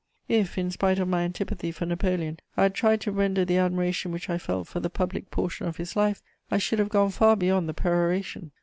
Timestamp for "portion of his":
5.29-5.95